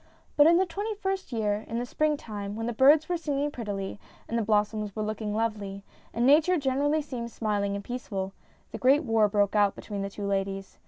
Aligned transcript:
But 0.35 0.47
in 0.47 0.57
the 0.57 0.65
twenty 0.65 0.95
first 0.95 1.31
year, 1.31 1.63
in 1.67 1.77
the 1.77 1.85
springtime, 1.85 2.55
when 2.55 2.65
the 2.65 2.73
birds 2.73 3.07
were 3.07 3.17
singing 3.17 3.51
prettily, 3.51 3.99
and 4.27 4.35
the 4.35 4.41
blossoms 4.41 4.95
were 4.95 5.03
looking 5.03 5.31
lovely, 5.35 5.83
and 6.11 6.25
Nature 6.25 6.57
gener 6.57 6.85
ally 6.85 7.01
seemed 7.01 7.29
smiling 7.29 7.75
and 7.75 7.83
peaceful, 7.83 8.33
the 8.71 8.79
great 8.79 9.03
war 9.03 9.27
broke 9.27 9.55
out 9.55 9.75
between 9.75 10.01
the 10.01 10.09
two 10.09 10.25
ladies. 10.25 10.79